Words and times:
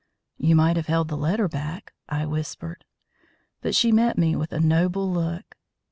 "You 0.39 0.55
might 0.55 0.77
have 0.77 0.87
held 0.87 1.09
the 1.09 1.15
letter 1.15 1.47
back," 1.47 1.93
I 2.09 2.25
whispered. 2.25 2.85
But 3.61 3.75
she 3.75 3.91
met 3.91 4.17
me 4.17 4.35
with 4.35 4.51
a 4.51 4.59
noble 4.59 5.11
look. 5.13 5.55